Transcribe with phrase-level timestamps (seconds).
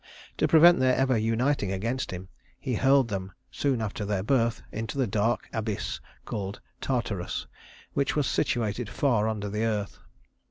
[0.37, 2.27] To prevent their ever uniting against him
[2.59, 7.45] he hurled them, soon after their birth, into the dark abyss called Tartarus,
[7.93, 9.99] which was situated far under the earth.